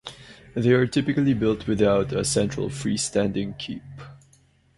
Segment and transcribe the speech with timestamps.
[0.55, 3.83] They are typically built without a central free-standing keep.